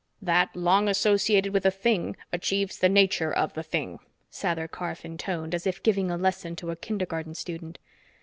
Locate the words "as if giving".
5.53-6.09